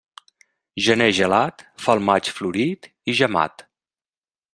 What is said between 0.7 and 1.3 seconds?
Gener